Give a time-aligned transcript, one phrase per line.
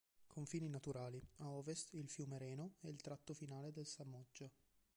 [0.27, 4.49] Confini naturali: A ovest, il fiume Reno e il tratto finale del Samoggia.